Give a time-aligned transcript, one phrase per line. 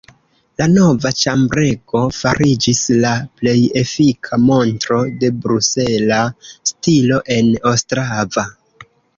[0.59, 3.11] La nova ĉambrego fariĝis la
[3.41, 6.19] plej efika montro de brusela
[6.75, 8.49] stilo en Ostrava.